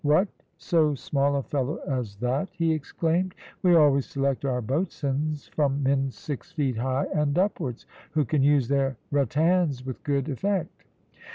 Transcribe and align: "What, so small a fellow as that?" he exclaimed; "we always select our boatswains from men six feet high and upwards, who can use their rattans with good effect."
"What, 0.03 0.29
so 0.57 0.95
small 0.95 1.35
a 1.35 1.43
fellow 1.43 1.75
as 1.87 2.15
that?" 2.15 2.49
he 2.53 2.71
exclaimed; 2.73 3.35
"we 3.61 3.75
always 3.75 4.07
select 4.07 4.45
our 4.45 4.59
boatswains 4.59 5.47
from 5.49 5.83
men 5.83 6.09
six 6.09 6.51
feet 6.51 6.77
high 6.77 7.05
and 7.13 7.37
upwards, 7.37 7.85
who 8.13 8.25
can 8.25 8.41
use 8.41 8.67
their 8.67 8.97
rattans 9.11 9.85
with 9.85 10.01
good 10.01 10.27
effect." 10.27 10.85